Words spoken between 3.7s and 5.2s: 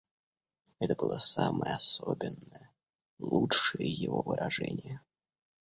его выражение.